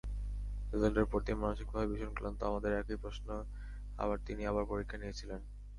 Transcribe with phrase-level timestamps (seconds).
[0.73, 3.35] রেজাল্টের পরদিন মানসিকভাবে ভীষণ ক্লান্ত আমাদের একই প্রশ্নে
[4.27, 5.41] তিনি আবার পরীক্ষা নিয়েছিলেন।